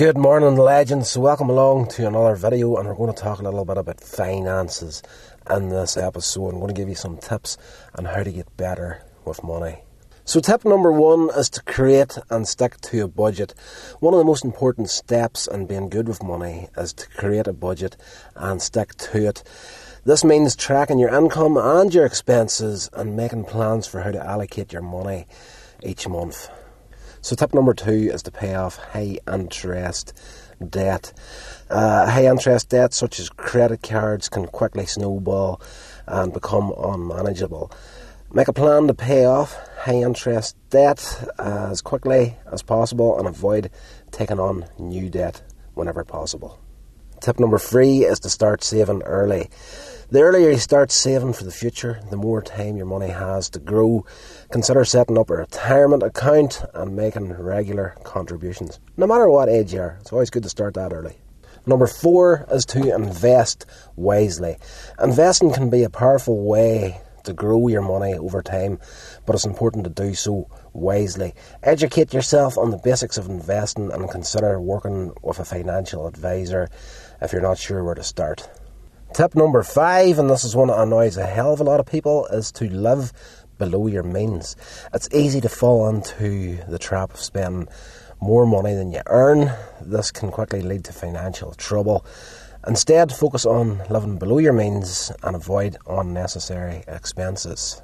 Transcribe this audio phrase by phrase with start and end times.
[0.00, 1.18] Good morning, legends.
[1.18, 5.02] Welcome along to another video, and we're going to talk a little bit about finances
[5.50, 6.54] in this episode.
[6.54, 7.58] I'm going to give you some tips
[7.96, 9.80] on how to get better with money.
[10.24, 13.52] So, tip number one is to create and stick to a budget.
[13.98, 17.52] One of the most important steps in being good with money is to create a
[17.52, 17.98] budget
[18.34, 19.42] and stick to it.
[20.06, 24.72] This means tracking your income and your expenses and making plans for how to allocate
[24.72, 25.26] your money
[25.82, 26.48] each month.
[27.22, 30.14] So, tip number two is to pay off high interest
[30.66, 31.12] debt.
[31.68, 35.60] Uh, high interest debt, such as credit cards, can quickly snowball
[36.06, 37.70] and become unmanageable.
[38.32, 43.70] Make a plan to pay off high interest debt as quickly as possible and avoid
[44.10, 45.42] taking on new debt
[45.74, 46.58] whenever possible.
[47.20, 49.50] Tip number three is to start saving early.
[50.10, 53.58] The earlier you start saving for the future, the more time your money has to
[53.58, 54.06] grow.
[54.50, 58.80] Consider setting up a retirement account and making regular contributions.
[58.96, 61.18] No matter what age you are, it's always good to start that early.
[61.66, 64.56] Number four is to invest wisely.
[64.98, 68.78] Investing can be a powerful way to grow your money over time,
[69.26, 71.34] but it's important to do so wisely.
[71.62, 76.68] Educate yourself on the basics of investing and consider working with a financial advisor
[77.20, 78.48] if you're not sure where to start.
[79.12, 81.86] Tip number five, and this is one that annoys a hell of a lot of
[81.86, 83.12] people, is to live
[83.58, 84.56] below your means.
[84.94, 87.68] It's easy to fall into the trap of spending
[88.20, 89.52] more money than you earn.
[89.80, 92.04] This can quickly lead to financial trouble.
[92.66, 97.80] Instead, focus on living below your means and avoid unnecessary expenses.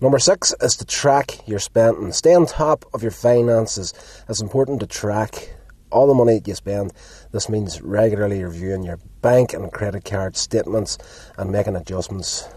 [0.00, 2.12] Number six is to track your spending.
[2.12, 3.92] Stay on top of your finances.
[4.28, 5.54] It's important to track
[5.90, 6.92] all the money that you spend.
[7.32, 10.98] This means regularly reviewing your bank and credit card statements
[11.36, 12.48] and making adjustments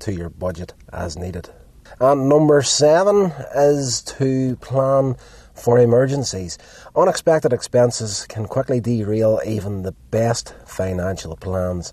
[0.00, 1.50] to your budget as needed.
[2.00, 5.16] And number seven is to plan
[5.58, 6.56] for emergencies.
[6.94, 11.92] Unexpected expenses can quickly derail even the best financial plans.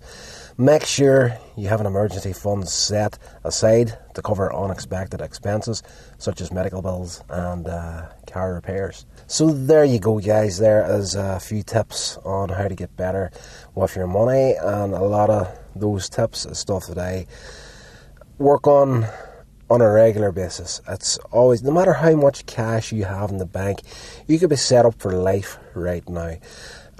[0.58, 5.82] Make sure you have an emergency fund set aside to cover unexpected expenses
[6.18, 9.04] such as medical bills and uh, car repairs.
[9.26, 10.58] So, there you go, guys.
[10.58, 13.32] There is a few tips on how to get better
[13.74, 17.26] with your money, and a lot of those tips is stuff that I
[18.38, 19.06] work on
[19.68, 20.80] on a regular basis.
[20.88, 23.80] It's always, no matter how much cash you have in the bank,
[24.26, 26.36] you could be set up for life right now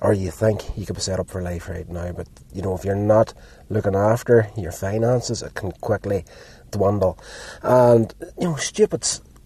[0.02, 2.12] or you think you could be set up for life right now.
[2.12, 3.32] But you know, if you're not
[3.68, 6.24] looking after your finances, it can quickly
[6.70, 7.18] dwindle.
[7.62, 9.04] And you know, stupid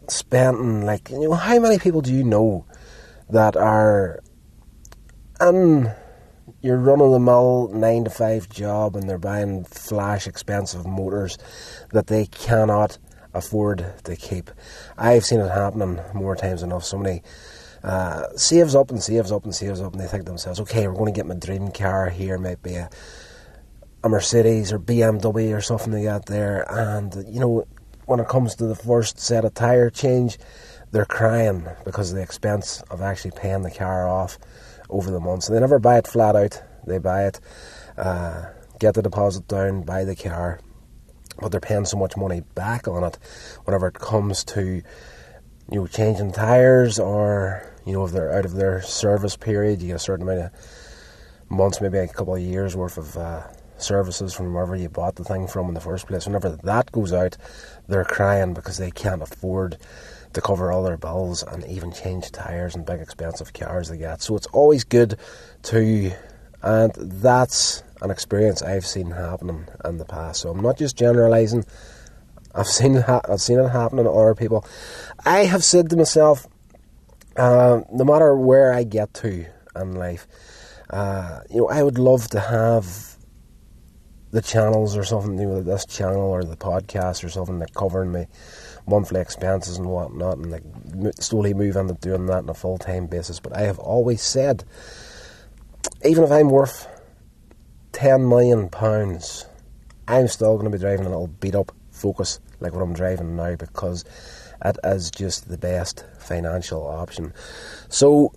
[0.09, 0.85] spending.
[0.85, 2.67] Like you know, how many people do you know
[3.29, 4.21] that are
[5.41, 5.93] in
[6.63, 11.39] your run of the mill nine to five job and they're buying flash expensive motors
[11.93, 12.99] that they cannot
[13.35, 14.51] afford to keep?
[14.97, 16.85] I've seen it happening more times than enough.
[16.85, 17.23] So many
[17.83, 20.87] uh, saves up and saves up and saves up, and they think to themselves, okay,
[20.87, 22.91] we're going to get my dream car here, maybe a,
[24.05, 26.65] a Mercedes or BMW or something they got there.
[26.71, 27.67] And, you know,
[28.07, 30.39] when it comes to the first set of tyre change,
[30.91, 34.39] they're crying because of the expense of actually paying the car off
[34.89, 35.49] over the months.
[35.49, 37.41] And they never buy it flat out, they buy it,
[37.97, 38.47] uh,
[38.79, 40.61] get the deposit down, buy the car,
[41.41, 43.19] but they're paying so much money back on it
[43.65, 44.83] whenever it comes to
[45.71, 49.89] you know, changing tyres or, you know, if they're out of their service period, you
[49.89, 50.53] get a certain amount of
[51.49, 53.43] months, maybe a couple of years worth of uh,
[53.79, 56.27] services from wherever you bought the thing from in the first place.
[56.27, 57.37] Whenever that goes out,
[57.89, 59.79] they're crying because they can't afford
[60.33, 64.23] to cover all their bills and even change tyres and big expensive cars they get.
[64.23, 65.19] So it's always good
[65.65, 66.13] to,
[66.63, 70.41] and that's an experience I've seen happening in the past.
[70.41, 71.65] So I'm not just generalising
[72.55, 74.67] I've seen it ha- I've seen it happening to other people.
[75.25, 76.47] I have said to myself,
[77.37, 80.27] uh, no matter where I get to in life,
[80.91, 83.17] uh, you know, I would love to have
[84.33, 88.13] the channels or something, you know, this channel or the podcast or something that covering
[88.13, 88.27] my
[88.87, 90.63] monthly expenses and whatnot, and like
[91.21, 93.41] slowly move into doing that on a full time basis.
[93.41, 94.65] But I have always said,
[96.05, 96.87] even if I'm worth
[97.93, 99.47] ten million pounds,
[100.09, 103.37] I'm still going to be driving a little beat up Focus like what I'm driving
[103.37, 104.05] now because
[104.65, 107.33] it is just the best financial option.
[107.89, 108.33] So,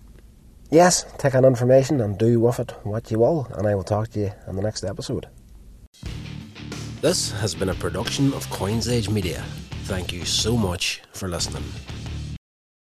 [0.70, 4.10] yes, take on information and do with it what you will, and I will talk
[4.10, 5.28] to you in the next episode.
[7.02, 9.44] This has been a production of Coins Media.
[9.84, 11.64] Thank you so much for listening.